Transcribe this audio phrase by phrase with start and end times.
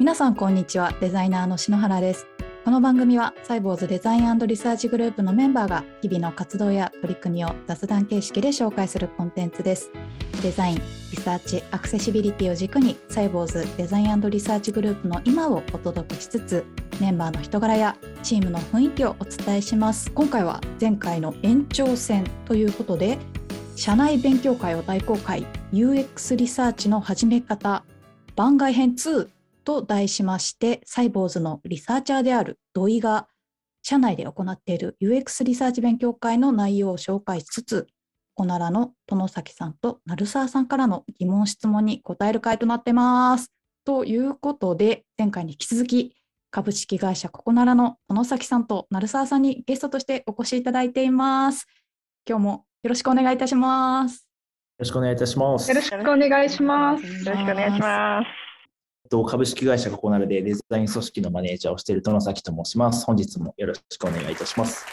[0.00, 0.92] 皆さんこんにちは。
[1.00, 2.26] デザイナーの篠原です。
[2.64, 9.92] この番組はサイボウズデザインリサーチグループのメンバーが日々の活動や取り組みを雑談形式で紹介するコンテンツです。
[10.42, 16.64] デザインリサーチアクセシビリティを軸にサイボウズデザインリサーチグループの今をお届けしつつ
[17.00, 20.10] メンバーの人柄やチームの雰囲気をお伝えします。
[20.10, 23.16] 今回は前回の延長戦ということで
[23.76, 27.84] 社内勉強会を大公開 UX リサーチの始め方
[28.34, 29.28] 番外編2
[29.64, 33.28] と題しまして、サイボーズのリサーチャーである土井が、
[33.82, 37.86] 社内で行っている UX リサーチ勉強会の内容を紹介しつつ、
[38.34, 43.52] コナラの殿崎さんと鳴沢さんからの疑問質問に答える会となってます。
[43.84, 46.16] ということで、前回に引き続き、
[46.50, 51.66] 株式会社ココナラの殿崎さんと鳴沢さんにゲストとしてお越しいただいています。
[52.28, 54.18] 今日もよろしくお願いいたします。
[54.18, 55.68] よろしくお願いいたします。
[55.68, 57.04] よろしくお願いします。
[57.04, 58.53] よろしくお願いします。
[59.10, 63.04] 株式会社ココナルでデザイン組織のマネージャーをしている殿崎と申します。
[63.04, 64.86] 本日もよろしくお願いいたします。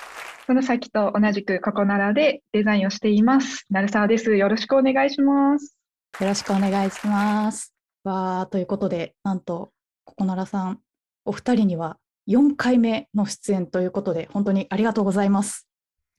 [0.48, 3.66] 殿崎と同じくココナラでデザインをしています。
[3.70, 4.36] 成沢です。
[4.36, 5.78] よろしくお願いします。
[6.20, 7.74] よろしくお願いします。
[8.04, 9.72] わーということで、なんと
[10.04, 10.80] ココナラさん、
[11.24, 11.98] お二人には
[12.28, 15.68] 4回目の出演ということで、本当にありがとうございます。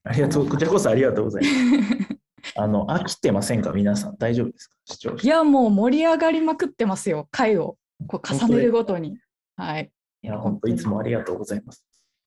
[0.03, 2.53] ありがとう、こちらこそありがとうございます。
[2.57, 5.23] あの飽きてませんか、皆さん、大丈夫ですか、視聴者。
[5.23, 7.77] いや、もう盛り上がりまくってますよ、回を。
[8.07, 9.17] こう重ねるごとに。
[9.55, 9.91] はい。
[10.21, 11.85] いや、本当いつもありがとうございます。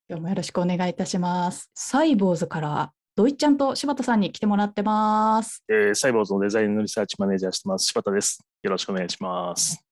[0.08, 1.70] 今日もよろしくお願いいたします。
[1.74, 5.64] サイボーズからドイちゃんと柴田さんに来てもらってます。
[5.68, 8.46] えー、サイボーズのデザインのリサーチマネージャーしてます柴田です。
[8.62, 9.82] よろしくお願いします。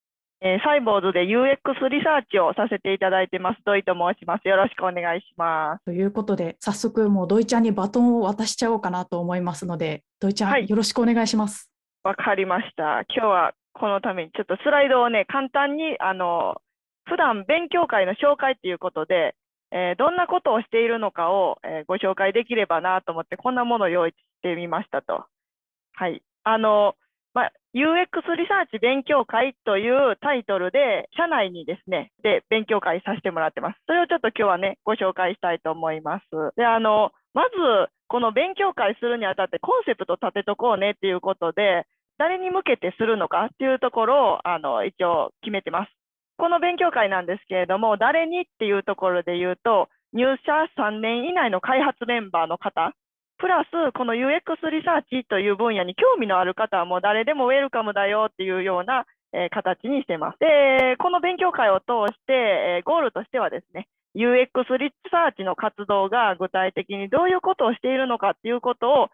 [0.42, 3.62] えー、サイボーズで UX リサーチをさせていただいてます。
[3.64, 4.46] ドイと申します。
[4.46, 5.84] よろしくお願いします。
[5.86, 11.70] ということで、早速もうドイちゃんにバトンを渡しちゃおうかなと思いますので、ドイちゃん、はい、よろしくお願いします。
[12.02, 13.04] わかりました。
[13.08, 16.62] 今日はこのためにちょっとスライドをね、簡単に、あの、
[17.04, 19.34] 普段勉強会の紹介ということで、
[19.72, 25.26] えー、どんなことをしているのかを、えー、ご紹介できればなと思って、こんなものを用意してみましたと。
[25.94, 26.22] はい。
[26.44, 26.94] あの、
[27.34, 33.80] まあ、UX リサーチ勉強会というタイトルで、社内にですね、で、勉強会させてもらってます。
[33.86, 36.24] それをちょっと今日はね、ご紹介したいと思います。
[36.56, 41.84] で、あの、まず、この勉強会するにあたってコンセプト立てとこうねっていうことで、
[42.18, 45.92] 誰に向けてするのかっていうところをあの一応決めてます。
[46.36, 52.92] この勉強会なんですけれども、誰にっていうところで言うと、入社3年以内の開発メンバーの方、
[53.38, 60.38] プラスこの UX リサーチという分野に興味のある方はもう誰でもウェルカムだよっていうような、え、形にしてます。
[60.38, 69.08] で、この勉強会を通して、え、ゴールとしてはですね、UX リサーチの活動が具体的にどういうことをしているのかっていうことを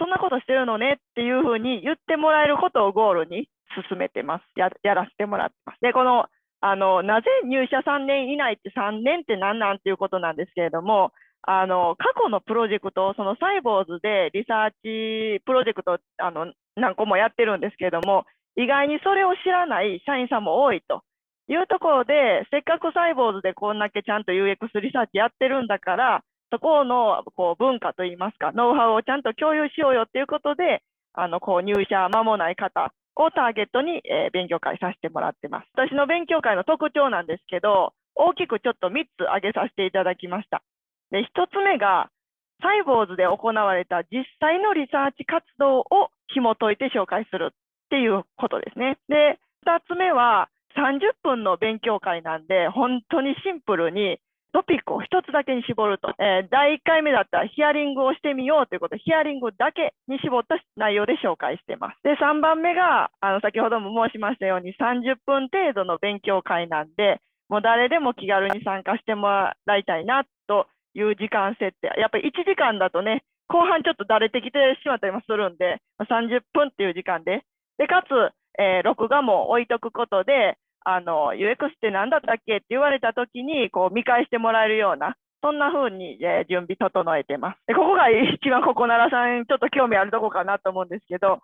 [0.00, 3.48] そんなことしてるのねっていうふうに言ってもらえることをゴールに
[3.88, 4.44] 進めてます。
[4.56, 5.80] ややらせてもらってます。
[5.82, 6.24] で、この、
[6.62, 11.12] あの、なぜ入社3年以内って3年って何なんていうことなんですけれども、
[11.42, 18.24] あの、過去のプロジェクト、そのサイボーズでリサーチプロジェクト、あの、何個もやってるんですけれども、
[18.56, 21.02] 意外にそれを知らない社員さんも多いと
[21.48, 35.68] いうところで、せっかくサイボーズでこんだけちゃんと UX リサーチやってるんだから、そこのこう文化といいますか、ノウハウをちゃんと共有しようよっていうことで、あのこう入社間もない方をターゲットに、え、勉強会させてもらってます。
[35.74, 40.62] 私の勉強会の特徴なんですけど、大きくちょっと3つ挙げさせていただきました。
[41.10, 42.08] で、1つ目が、
[42.62, 47.54] サイボーズで行われた実際のリサーチ活動を紐解いて紹介するっ
[47.88, 48.98] ていうことですね。
[49.08, 54.20] で、2つ目は、30分の勉強会なんで、本当にシンプルに
[54.52, 62.02] トピックを一つだけに絞ると、えー、第1回目だったらヒアリングをしてみようということで、ヒアリングだけに絞った内容で紹介しています。
[62.02, 69.28] で、3番目が、あの、先ほども申しましたように30分程度の勉強会なんで、もう誰でも気軽に参加しても
[69.66, 71.90] らいたいなという時間設定。
[71.98, 77.42] やっぱり1時間だとね、後半ちょっとだれてきてしまったりもするんで、30分っていう時間で。
[77.78, 78.10] で、かつ、
[78.58, 87.58] えー、録画も置いとくことで、あの、UX って何だったっけって言われたときに、こう、見返してもらえるような、そんな風に、えー、準備整えてます。
[87.66, 91.40] で、ここが一番ここ、奈良さん、ちょっと興味あるとこかなと思うんですけど、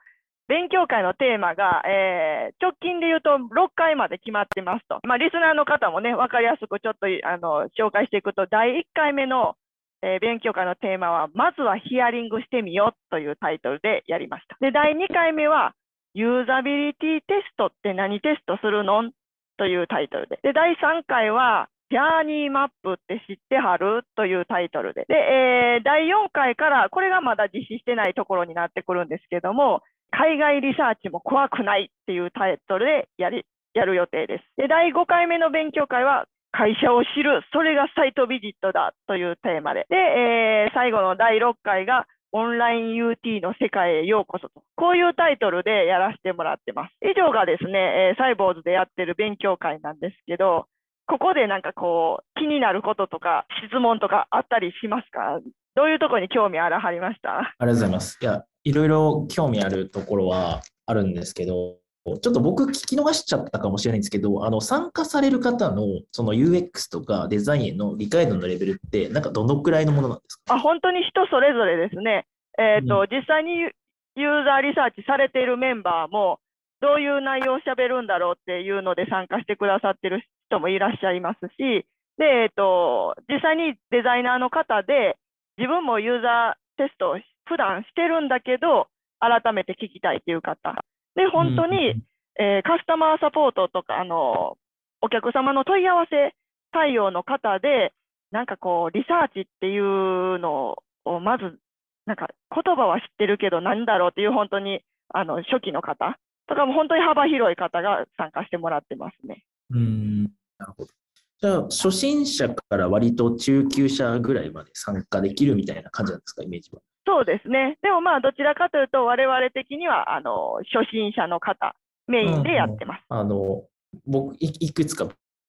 [0.49, 5.01] 勉強会のテーマが、えー、直近で言うと6回まで決まってますと。
[5.03, 9.57] まあ、リスナーの方もね、分かりやすくちょっとあの紹介していくと、第1回目の、
[10.03, 14.57] えー、勉強会のテーマは、まずはヒアリングしてみようというタイトルでやりました。
[14.61, 15.75] で、第2回目は、
[16.15, 19.11] ユーザビリティテストって何テストするの
[19.57, 20.39] というタイトルで。
[20.43, 25.07] で、第3回は、ジャーニーマップって知ってはるというタイトルで。
[25.07, 33.45] で、えー、第4回から、これがまだ実施してないところになってくるんですけども、海外リサーチも怖くないっていうタイトルでやり、
[33.75, 34.45] やる予定です。
[34.57, 42.07] で、第5回目の勉強会は、会社を知る、それがサイトビジットだというテーマで、で、えー、最後の第6回が、
[42.37, 46.93] オンライン UT の世界へようこそと、こういうタイトルでやらせてもらってます。
[47.01, 50.67] 以上がですね、えー、サイボーズでやってる勉強会なんですけど、
[51.07, 55.41] ここでなんかこう、気になることとか、質問とかあったりしますか？
[55.75, 57.39] どういうところに興味あらはりました？
[57.39, 58.19] ありがとうございます。
[58.21, 61.77] いや、いろいろ興味あるところはあるんですけど、
[62.23, 65.83] ちょっと僕聞き逃しちゃったかもしれないんですけど、あの参加される方の
[66.13, 70.55] その UX とかデザインへの理解度のレベルって、なんかどのくらいのものなんですか？
[70.55, 72.27] あ本当に人それぞれですね。
[72.59, 76.39] えーと、うん、実際にユーザーリサーチされているメンバーも、
[76.81, 81.87] どういう内容をしゃべるんだろうっていうので参加してくださってる人もいらっしゃいますし、
[82.19, 85.17] で、えーと、実際にデザイナーの方で、
[85.59, 88.89] 自分もユーザーテストを普段してるんだけど、
[89.21, 90.85] 改めて聞きたいという方。
[91.17, 92.03] で、本当に、うん、
[92.39, 94.57] えー、カスタマーサポートとか、あの、
[95.01, 96.35] お客様の問い合わせ
[96.73, 97.93] 対応の方で、
[98.31, 101.59] なんかこう、リサーチっていうのを、まず、
[102.07, 106.19] なんか言葉は知ってるけど、何だろうっていう、本当に、あの、初期の方
[106.49, 109.45] とかも本当に幅広い方が参加してもらってますね。
[109.71, 110.25] うん
[110.59, 110.91] なるほど。
[111.39, 116.81] じゃあ、初心者から割と中級者ぐらいまで参加できるみたいな感じなんですか、イメージは？
[117.07, 117.79] そうですね。
[117.83, 121.75] でもまあ、どちらかというと、我々的には、あの、初心者の方、
[122.09, 123.03] メインでやってます。
[123.09, 123.65] うん、あの、
[124.07, 125.09] 僕い、いくつか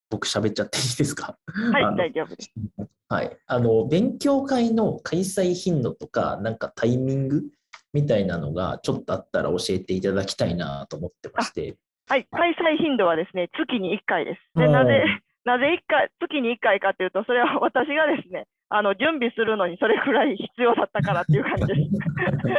[0.09, 1.37] 僕喋っちゃっていいですか？
[1.71, 2.53] はい、大丈夫です。
[3.09, 3.37] はい。
[3.45, 7.43] あの、勉強会の開催頻度とか、なんかタイミング
[7.93, 11.75] みたいなのがちょっとあったら教えていただきたいなと思ってまして。
[12.07, 14.59] はい、開催頻度はですね、月に1回です。
[14.59, 15.03] でなぜ、
[15.43, 21.75] なぜ1回、月に1回かというと、それは私がですね、あの準備するのにそれくらい必要だったからっていう感じで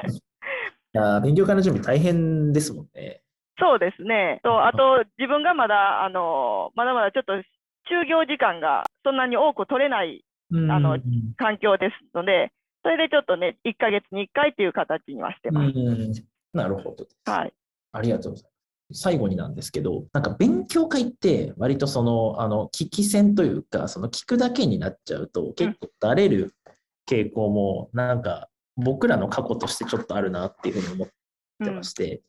[0.09, 0.25] す。
[0.95, 3.21] いや勉強会の準備大変ですもんね。
[3.59, 4.41] そうですね。
[4.43, 10.99] とあと、自分がまだ、あの、まだまだちょっと就業時間がそんなに多く取れないあの
[11.37, 12.53] 環境ですので、
[12.83, 15.73] それでちょっとね、1ヶ月に1回っていう形にはしてます。
[16.53, 17.07] なるほど。
[17.27, 17.53] はい。
[17.93, 18.58] ありがとうございます。
[18.93, 26.55] 最後になんですけど、なんか勉強会って割とその、あの、聞き戦というか、その聞くだけになっちゃうと結構だれる
[27.09, 31.09] 傾向も、なんか僕らの過去としてちょっとあるなっていうふうに思っ
[31.65, 32.21] てまして、うん、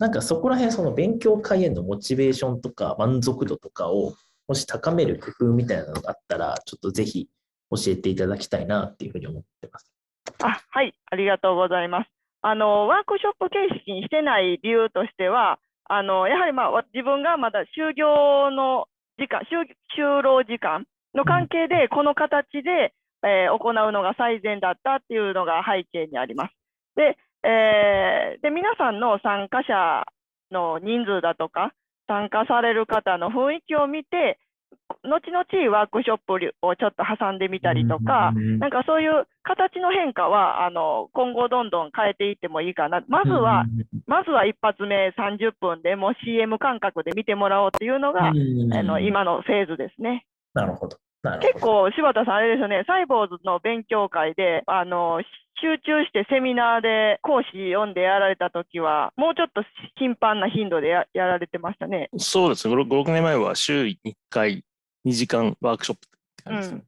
[0.00, 4.14] なんかそこら辺その勉強会へのモチベーションとか満足度とかを
[4.48, 7.28] もし高める工夫みたいなのがあったら、ちょっとぜひ
[7.70, 9.92] 教えていただきたいなっていうふうに思ってます。
[10.42, 12.10] あはい、ありがとうございます。
[12.40, 15.58] あのワークショップ形式にしてない理由としては、
[15.88, 18.86] あのやはり、まあ、自分がまだ就業の
[19.18, 22.94] 時間就、就労時間の関係で、この形で、
[23.24, 26.52] えー、行うのが最善だったっていうのが背景にあります。
[26.94, 30.04] で、えー、で皆さんの参加者
[30.52, 31.72] の人数だとか、
[32.06, 34.38] 参加される方の雰囲気を見て、
[35.04, 43.02] 後々ワークショップをちょっと挟んでみたりとか、なんかそういう形の変化はあの今後どんどん変えていってもいいかな。
[43.08, 43.64] まずは、
[44.06, 48.32] まずは一発目30分でも CM 感覚で見てもらおうっていうのが、あ
[48.82, 50.24] の今のフェーズですね。
[50.54, 50.98] なるほど。
[51.40, 55.20] 結構、柴田さん、あれですよね、サイボーズの勉強会で、あの
[55.60, 59.62] 集中してセミナーで講師読んでやられたときは、もうちょっと
[59.96, 62.08] 頻繁な頻度でやられてましたね。
[62.16, 63.96] そうですね、5、6年前は週1
[64.30, 64.64] 回、
[65.06, 66.84] 2時間ワークショップって感じですね。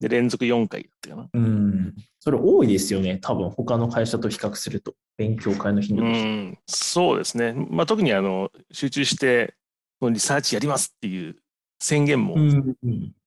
[0.00, 1.28] うん、で、連続4回だったかな。
[1.32, 1.94] うん。
[2.20, 6.28] それ多いですよね、多分他の会社と比較すると、勉強会の頻度として。
[6.28, 7.54] うん、そうですね。
[7.70, 9.54] まあ、特にあの集中して、
[10.00, 11.36] リサーチやりますっていう
[11.80, 12.36] 宣言も、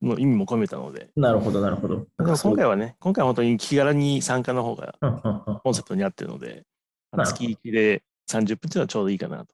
[0.01, 1.09] の意味も込めたので。
[1.15, 2.07] なるほど、なるほど。
[2.17, 4.95] 今回はね、今回は本当に気軽に参加の方が
[5.63, 6.63] コンセプトに合ってるので、
[7.17, 9.53] 月1で30分っていうのはちょうどいいかなと。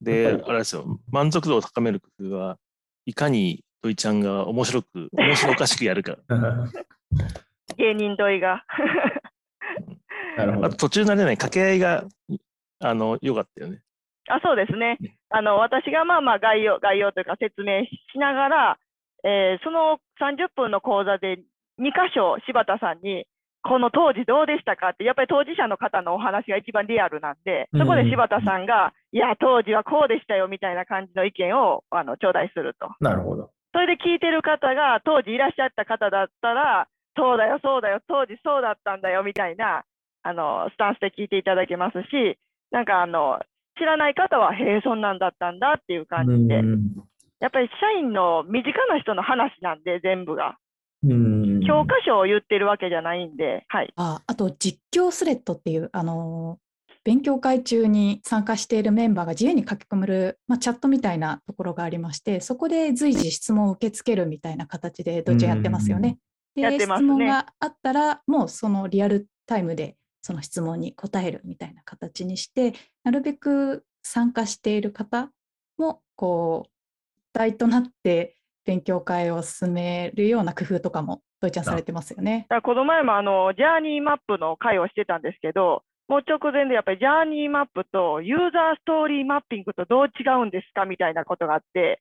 [0.00, 2.58] で、あれですよ、満足度を高める工夫は、
[3.06, 6.16] いかに土井ちゃんが面白く、面白おかしくやるか。
[7.76, 8.64] 芸人土井が。
[10.36, 10.66] なるほど。
[10.66, 12.04] あと途中なれない掛け合いが、
[12.80, 13.80] あの、良かったよね。
[14.28, 14.98] あそうですね。
[15.30, 18.78] あの私がまあまあ概要概要というか説明しながら、
[19.24, 21.38] えー、その30分の講座で
[21.80, 23.26] 2箇所柴田さんに
[23.62, 32.94] この当時どうでしたかってやっぱり当事者の方のお話が一番リアルなんでそこで柴田さんが、いや当時はこうでしたよみたいな感じの意見をあの頂戴すると。
[33.00, 33.50] なるほど。
[33.76, 39.84] それで聞いてる方が当時いらっしゃった方だったらそうだよそうだよ当時そうだったんだよみたいな
[40.22, 42.40] あのスタンスで聞いていただけますし
[42.72, 43.38] なんかあの
[43.78, 46.54] 知らない方は、へえ、そんなんだったんだっていう感じで、
[47.40, 50.56] やっぱり社員の身近な人の話なんで、全部が。
[51.66, 56.58] 教科書を言ってるわけじゃないんで、はい、ああと実況スレッドっていう、あの
[57.06, 66.18] 勉強会中に参加しているメンバーが自由に書き込める、まあ、チャットみたいなところがありましてそこで随時質問を受け付けるみたいな形でどっちやってますよね。
[66.56, 75.30] で、ね、質問があったらもうそのリアルタイムでその質問に答えるみたいな形にしてなるべく参加している方
[75.78, 78.34] もこう一体となって
[78.64, 82.48] 勉強会を進めるような工夫とかもドイちゃんされてますよね。
[82.64, 92.00] この前もあのジャーニーマップの会をしてたんですけどもう直前でやっぱりジャーニーマップとユーザーストーリーマッピングとどう違うんですかみたいなことがあって、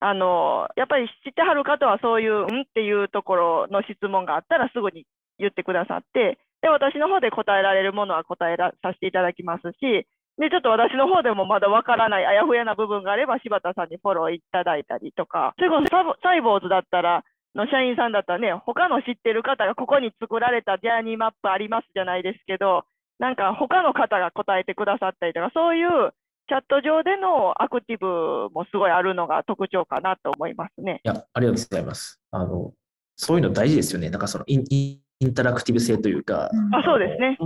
[0.00, 2.62] あのやっぱり知ってはる方はそういう、ん？
[2.62, 5.04] っていうところの質問があったらすぐに
[5.38, 17.22] 言ってくださって、で私の方で答えられるものは答えらさせていただきますし、でちょっと私の方でもまだわからないあやふやな部分があれば柴田さんにフォローいただいたりとか、それこそサイボーズだったら、
[17.54, 22.84] の社員さんだったらね、他の知ってる方がここに作られたジャーニーマップありますじゃないですけど、
[23.22, 26.10] なんか他の方が答えてくださったりとか、そういう
[26.48, 31.00] チャット上でのアクティブもすごいあるのが特徴かなと思いますね。
[31.04, 32.20] いや、ありがとうございます。
[32.32, 32.72] あの、
[33.14, 34.10] そういうの大事ですよね。
[34.10, 37.38] なんかそのインインタラクティブ性というか、うん、あそうですね。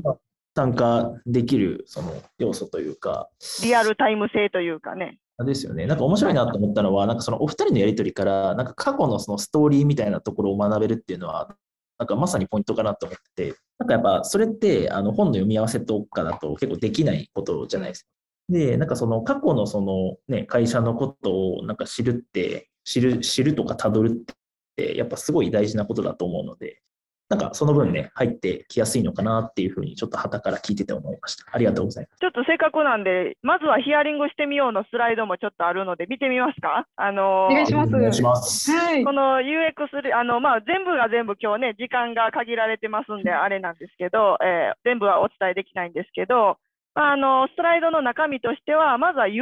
[0.57, 3.29] 参加できるその要素というか、
[3.63, 5.19] リアルタイム性というかね。
[5.45, 5.85] ですよね。
[5.85, 11.55] なんか面白いなと思ったのは、なんかそのお二人のやりとりから、なんか過去のそのストーリーみたいなところを学べるっていうのは、
[11.99, 18.09] なんかまさにポイントかなと思ってて、なんかやっぱそれってあの本の読み合わせとかだと結構できないことじゃないですか。
[18.49, 24.35] で、なんかその過去のそのね、会社のことをなんか知るって、知る、知るとかたどるっ
[24.77, 26.81] て、やっぱすごい大事なことだと思うので、
[27.29, 31.45] なんかその分ね、入ってきやすいのかなっていうふうに、ちょっと旗から聞いてて思いました。
[31.51, 32.21] ありがとうございます。
[32.21, 36.87] ちょっとせっかくなんで、まずはヒアリングしてみようのスライドもちょっとあるので、見てみますか？
[36.95, 37.97] あのお願いします。
[37.97, 38.71] お願いします。
[38.71, 46.59] はい、この UX、あの、まあ、全部が全部今日ね、時間が限られてますんで、あれなんですけど、えー、全部はお伝えできないんですけど、
[46.95, 49.33] まあ、あの、スライドの中身としては、まずは UX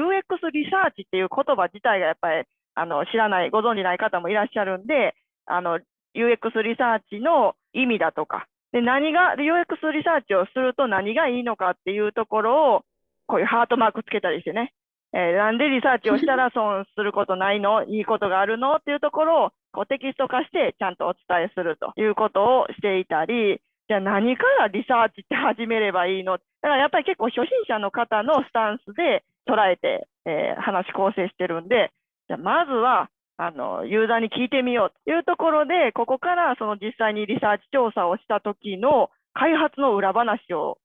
[0.52, 5.14] リサーチっていう言葉自体がやっぱり、あの、知らない、ご存じない方もいらっしゃるんで、
[5.46, 5.78] あの、
[6.14, 12.83] UX リサーチの意味だとか、で何が UX リサーチをすると何がいいのかっていうところを、
[13.26, 14.73] こういうハートマークつけたりしてね、
[15.14, 17.85] えー、なんでリサーチをしたら損することないの？
[17.88, 18.76] いいことがあるの？
[18.76, 26.38] っていうところをこうテキスト化してちゃんとお伝えするということをしていたり、じゃあ何からリサーチって始めればいいの？
[26.38, 31.92] だからやっぱり結構初心者の方のスタンスで捉えて、えー、話構成してるんで、
[32.26, 40.78] じゃあまずはあのユーザーに聞いてみようというところで、ここからその実際にリサーチ調査をした時の開発の裏話を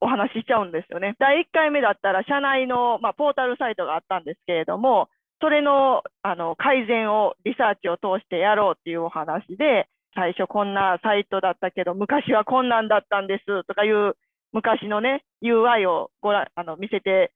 [0.00, 1.16] お話ししちゃうんですよね。
[1.18, 5.08] 第1回目だったら、社内の、まあ、ポータルサイトがあったんですけれども、
[5.40, 14.16] それのあの改善をリサーチを通してやろうっていうお話で、最初こんなサイトだったけど、昔はこんなんだったんですとかいう
[14.52, 17.32] 昔のね、UI をごらあの見せて、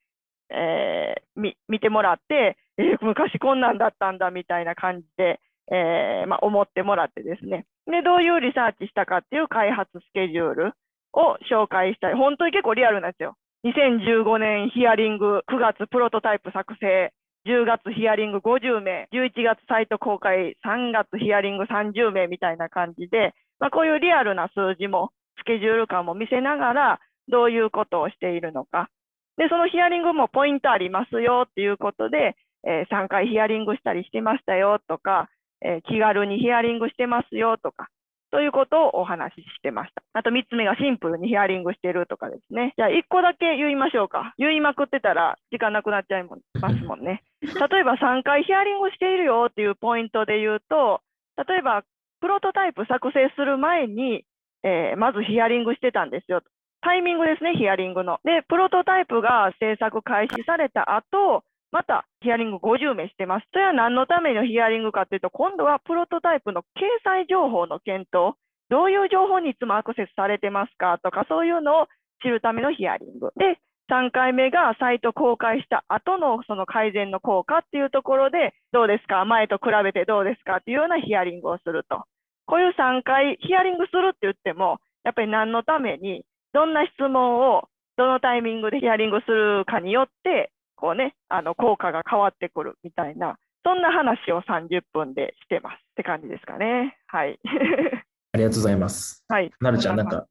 [0.48, 5.38] えー、見てもらって、えー、昔こんなんだったんだみたいな感じで、
[5.70, 10.72] えー、まあ、思ってもらってですねで、どういうリサーチしたかっていう開発スケジュール
[11.12, 12.14] を紹介したい。
[12.14, 13.36] 本当に結構リアルなんですよ。
[13.64, 17.12] 2015年ヒアリング、9月プロトタイプ作成、
[17.46, 28.88] 10月ヒアリング50名、11月サイト公開、3月ヒアリング30名みたいな感じで、まあ、こういうリアルな数字も、スケジュール感も見せながら、どういうことをしているのか。
[29.36, 35.28] で、そのヒアリングもポイントありますよっていうことで、えー、3回ヒアリングしたりしてましたよとか、
[35.62, 37.88] えー、気軽にヒアリングしてますよとか、
[38.30, 40.02] ということをお話ししてました。
[40.12, 42.74] あと3つ目がシンプルにヒアリングしてるとかですね。
[42.76, 44.34] じゃあ1個だけ言いましょうか。
[44.38, 47.22] 言いまくってたら時間なくなっちゃいますもんね。
[47.42, 51.00] 例えば3回ヒアリングしているよっていうポイントで言うと、
[51.48, 51.82] 例えば
[52.20, 54.24] プロトタイプ作成する前に、
[54.62, 56.42] えー、まずヒアリングしてたんですよ。
[56.82, 58.20] タイミングですね、ヒアリングの。
[58.24, 63.46] で、プロトタイプが制作開始された後、またヒアリング50名してます。
[63.52, 66.64] それは何のためのヒアリングかというと、今度はプロトタイプの掲
[67.04, 68.34] 載情報の検討、
[68.68, 71.86] どういう情報にいつもアクセスされてますかとか、そういうのを
[72.22, 73.32] 知るためのヒアリング。
[73.36, 73.58] で、
[73.90, 79.24] 3回目がサイト公開した後のその改善の効果っていうところで、どうですか？
[79.24, 82.04] 前と比べてどうですかっていうようなヒアリングをすると。
[82.46, 96.96] こういう3回ヒアリングするって言っても、やっぱり何のために、どんな質問をどのタイミングでヒアリングするかによって、こうね、あの効果が変わってくるみたいな、そんな話を30分でしてますって感じですかね。
[97.06, 97.38] はい。
[98.32, 99.24] ありがとうございます。
[99.28, 99.50] はい。
[99.60, 100.26] なるちゃん、なんか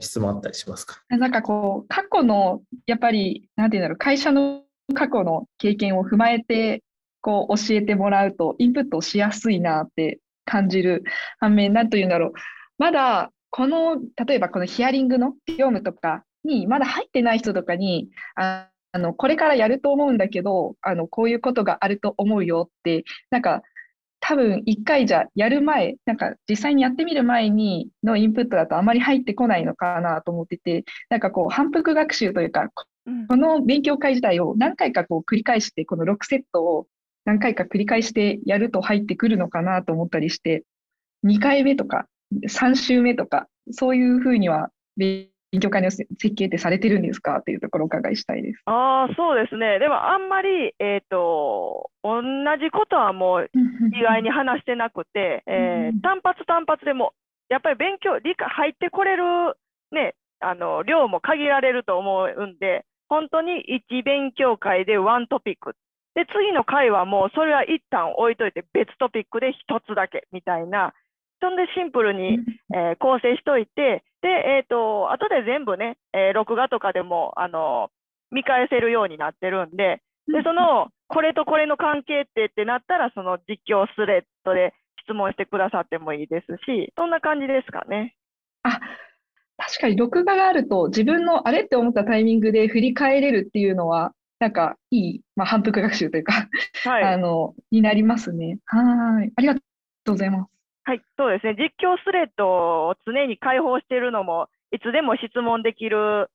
[0.00, 1.02] 質問あったりしますか？
[1.08, 4.62] なんかこう、過去の、やっぱり、なんていうんだろう、会社の
[4.94, 6.82] 過去の経験を踏まえて、
[7.20, 11.02] こう、教えてもらうと、インプットしやすいなって感じる
[11.40, 12.32] 反面、なんというんだろう、
[12.78, 23.62] まだ、この、例えばこのヒアリングの業務とかにまだ入ってない人とかに、ああのこれからやると思うんだけどあのこういうことがあると思うよってなんか
[24.20, 32.68] 多分1回じゃやる前なんか実際にやってみる前にのインプットだとあまり入ってこないのかなと思っててなんかこう反復学習というか
[33.28, 36.86] この勉強会自体を何回かこう繰り返してこの6セットを
[37.24, 40.64] 何回か繰り返してやると入ってくるのかなと思ったりして
[41.26, 42.06] 2回目とか
[42.48, 48.60] 3週目とかそういうふうには勉勉強会の設計ってされてるんですかっていうところをお伺いしたいです。
[48.66, 49.78] ああ、そうですね。
[49.78, 52.20] でもあんまり、えっ、ー、と、同
[52.60, 53.50] じことはもう
[53.96, 57.14] 意外に話してなくて、えー、単発単発でも、
[57.48, 59.24] やっぱり勉強、理解入ってこれる、
[59.90, 65.74] ね、あの、量も限られると思うんで、本当に1勉強会でワントピック。
[66.14, 70.92] で、次の回はもうそれは一旦置いといて別トピックで1つだけみたいな、
[71.40, 72.38] そんでシンプルに、
[72.74, 77.90] えー、構成しといて、で、えっ、ー、と、後で全部ね、えー、録画とかでも、あの、
[78.30, 88.14] 見返せるようになってるんで、で、その、これとこれの関係ってってなったら、その実況スレッドで質問してくださってもいいですし、そんな感じですかね。
[88.62, 88.80] あ、
[89.56, 96.48] 確かに録画があると、自分のあれって思ったタイミングで振り返れるっていうのは、なんかいい、まあ、反復学習というか
[96.84, 98.58] はい、あの、になりますね。
[98.66, 99.32] はい。
[99.34, 99.60] ありがと
[100.08, 100.57] うございます。
[100.88, 101.52] はい、そうですね。
[101.52, 106.30] 実況スレッドを常に開放しているのも、いつでも質問できる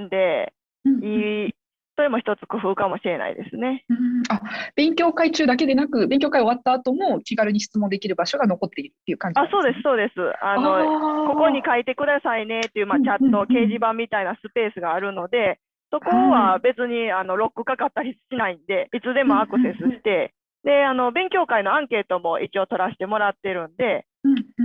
[0.00, 0.54] んで、
[0.86, 1.54] いい、
[1.94, 3.84] それも一つ工夫かもしれないですね。
[4.30, 4.40] あ、
[4.76, 10.14] 勉強会中だけでなく、勉強会終わった後も気軽に質問できる場所が残っているっていう感じ、ね、あ、そうです、そうです。
[10.42, 15.60] あの、ここに書いてくださいねっていう、まあ、チャット、掲示板みたいなスペースがあるので、
[15.90, 20.32] そこは別にあのロックかかったりしないんで、いつでもアクセスして、
[20.64, 24.06] で、あの、勉強会のアンケートも一応取らせてもらってるんで、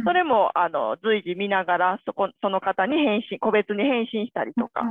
[0.05, 4.83] それも、あの、随時見ながら、そこ、その方に返信、個別に返信したりとか。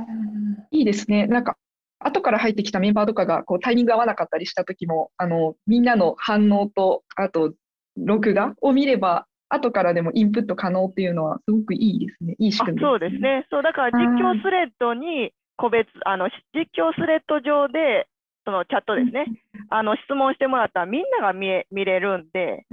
[0.71, 1.27] いいですね。
[1.27, 1.57] なんか、
[1.99, 7.53] 後から入ってきたメンバーとかが、こう、タイミング合わなかったりした時も、あの、みんなの反応と、あと、
[7.97, 12.35] 録画を見れば、後からでもインプット可能っていうのは、すごくいいですね。
[12.39, 13.45] いい仕組み、ね、そうですね。
[13.51, 18.07] そう、だから実況スレッドに、個別、あの、実況スレッド上で、
[18.45, 19.25] そのチャットですね、
[19.69, 22.65] あの質問してもらったらみんなが見え見れるんで、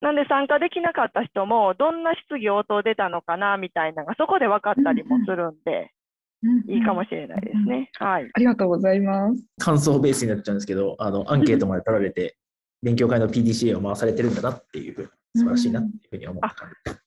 [0.00, 5.92] なんで参加できなかった人もどんな質疑応答出たのかなみたいなのがそこで分かったりもするんで。
[6.68, 7.90] いいかもしれないですね。
[7.98, 8.30] はい。
[8.32, 9.44] ありがとうございます。
[9.58, 12.36] 感想ベースになっちゃうんですけど、あのアンケートまで取られて、
[12.80, 16.54] 勉強会の PDCA を回されてるんだなっていう、素晴らしいなっていうふうに思った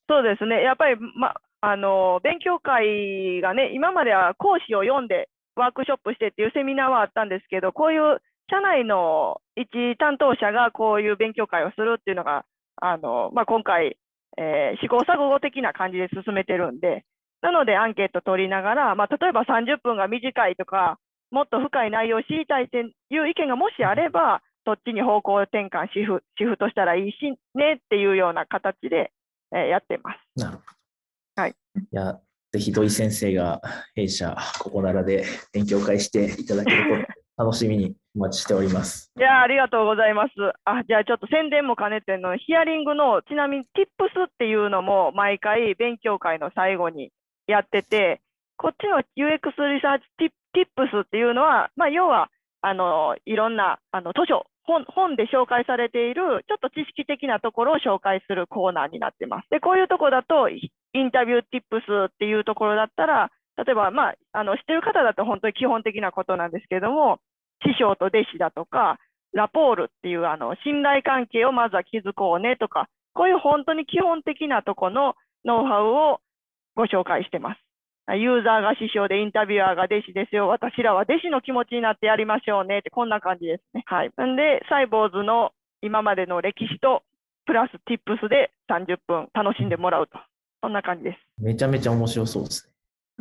[0.10, 0.62] そうですね。
[0.62, 12.46] やっぱり、ま、あの勉強会がね、今までは講師を読んでワークショップしてっていうセミナーはあったんですけど、こういう社内の一担当者がこういう勉強会をするっていうのが、
[12.78, 13.98] あのまあ、今回、
[14.38, 17.06] えー、試行錯誤的な感じで進めてるんで、
[17.42, 21.00] なのでアンケート取りながら、まあ、例えば30分が短いとか、
[21.32, 27.16] もっと深い内容を知りたいっていう意見がもしあれば、そっちに方向転換シフ、シフトしたらいいし
[27.56, 29.12] ねっていうような形で、
[29.54, 30.18] えー、やってます。
[30.36, 30.64] なるほ
[31.36, 31.42] ど。
[31.42, 31.52] はい。
[31.52, 31.54] い
[31.92, 32.20] や、
[32.52, 33.62] ぜひ土井先生が
[33.96, 37.06] 弊社ここならで勉強会していただける
[37.38, 39.12] と楽しみにお待ちしております。
[39.18, 40.32] いやありがとうございます。
[40.66, 47.12] あじゃあちょっと宣伝も兼ねてのヒアリングのちなみに Tips っていうのも毎回勉強会の最後に
[47.48, 48.22] やってて、
[48.58, 52.30] こっちの UX リサーチ Tips っていうのは、まあ、要は
[52.62, 59.50] あのいろんなあの図書本本で紹介されているちょっと知識的なところを紹介するコーナーになってます。
[59.50, 60.50] で、こういうとこだと
[60.94, 67.20] インタビューティップスっていうところだったら、例えば、まあ、あの知ってる方だと本当に基本的なことなんですけれども、
[67.64, 68.98] 師匠と弟子だとか、
[69.34, 76.20] ラポールっていうあの信頼関係をまずは築こうねとか、こういう本当に基本的なとこのノウハウを
[76.76, 77.62] ご紹介してます。
[78.10, 80.48] ユーザーが師匠でインタビュアーが弟子ですよ。
[80.48, 83.84] 私らは弟子の気持ちになってやりましょうねって、こんな感じですね。
[83.86, 84.08] はい。
[84.10, 85.52] んで、サイボーズの
[85.82, 87.04] 今までの歴史と、
[87.46, 90.20] プラス Tips で30分楽しんでもらうと。
[90.62, 91.18] そんな感じです。
[91.42, 92.72] めちゃめちゃ面白そうですね。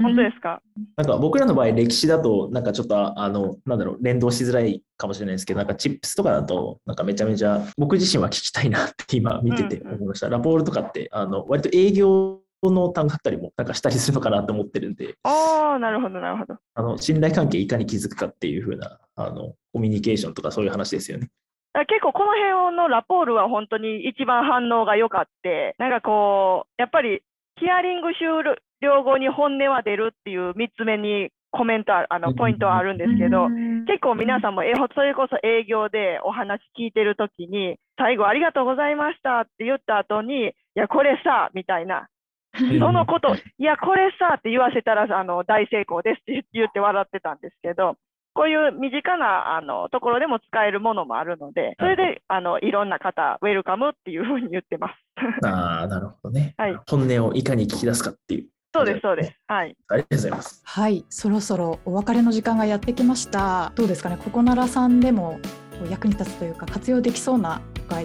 [0.03, 0.62] 本当ですか、
[0.96, 10.29] なんか僕らの場合、歴史だと、なんかちょっと、あの、なんだろう、連動しづらいかもしれないですけど、なんかチップスとかだと、なんかめちゃめちゃ、僕自身は聞きたいなって今見てて思いました。
[10.29, 15.16] うん、ラポールとかって、あの、割と営業の単語だったりもなんかしたりするのかなと思ってるんで。
[15.22, 16.57] ああ、なるほど、なるほど。
[16.74, 21.29] あの、信頼関係いかに築くかっていうふうな、あの、コミュニケーションとかそういう話ですよね。
[21.72, 27.22] 結構この辺のラポールは本当に一番反応が良かって、なんかこう、やっぱり
[27.61, 28.42] ヒアリング終
[28.81, 33.49] 了後に本音は出るっていう3つ目にコメントあのポイントはあるんですけど、
[33.87, 42.09] 結構皆さんもえそれこそ営業でお話聞いてるときに、最後ありがとうございましたって言った後に、いや、これさ、みたいな、
[42.55, 47.96] そのこと、いや、これさって言わせたらあの大成功ですって言って笑ってたんですけど、
[48.35, 55.47] こういう身近なあのところでも使えるものもあるので、それであのいろんな方、ウェルカムっていうふうに言ってます。
[55.47, 56.55] ああ、なるほどね。
[56.57, 58.47] はい、本音をいかに聞き出すかっていう。
[58.73, 59.33] そうです、そうです。
[59.49, 59.77] はい。
[59.88, 60.62] ありがとうございます。
[60.64, 63.73] はい、そろそろお別れの時間がやってきました。
[63.75, 65.40] どうですかね、ここならさんでも
[65.88, 67.61] 役に立つというか活用できそうな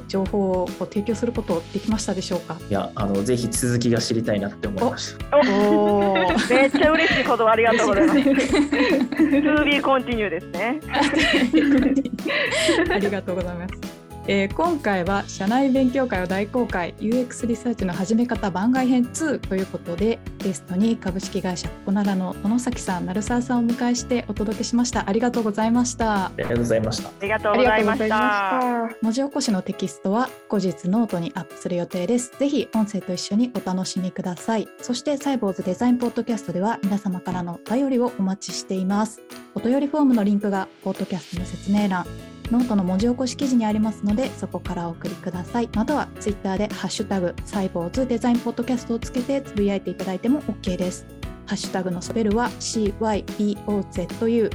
[0.08, 2.58] 情報を提供することできましたでしょうか？
[2.70, 5.38] いやあのぜひ続きが知りたいなって思いました。
[5.38, 6.14] お
[6.50, 8.20] めっちゃ嬉しいことありがとうございます。
[8.22, 10.80] To be continue ですね。
[12.90, 13.95] ありがとうございます
[14.28, 25.08] えー、今回は社内勉強会を大公開 UX リサーチの始め方番外編2ということでゲストに株式会社ココナラの殿崎さん、鳴沢さんをお迎えしてお届けしました。
[25.08, 26.26] ありがとうございました。
[26.26, 27.10] ありがとうございました。
[27.10, 28.62] ありがとうございました。
[29.04, 32.32] 文字起こしのテキストは後日ノートにアップする予定です。
[32.40, 34.68] ぜひ音声と一緒にお楽しみください。
[34.82, 39.22] そしてサイボウズデザインポッドキャストでは皆様からのお便りをお待ちしています。
[39.54, 42.08] お便りフォームのリンクがポッドキャストの説明欄
[42.52, 45.70] ノートの文字起こし記事にありますのでそこからお送りください。
[45.76, 51.06] またはツイッターでハッシュタグサイボウズデザインポッドキャストをつけてつぶやいていただいても OK です。
[51.46, 54.52] ハッシュタグのスペルは CYBOZU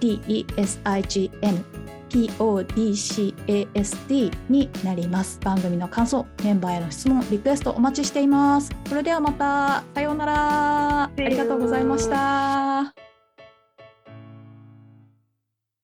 [0.00, 1.64] DESIGN
[2.14, 5.40] PODCAST になります。
[5.40, 8.70] 番組の感想メンバーへの質問リクエストお待ちしています。
[8.88, 9.82] それではまた。
[9.94, 11.04] さようなら。
[11.04, 13.13] ありがとうございました。